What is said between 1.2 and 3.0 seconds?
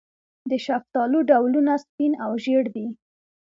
ډولونه سپین او ژیړ دي.